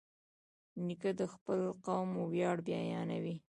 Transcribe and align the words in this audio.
نیکه 0.85 1.11
د 1.19 1.21
خپل 1.33 1.59
قوم 1.85 2.09
ویاړ 2.33 2.57
بیانوي. 2.67 3.35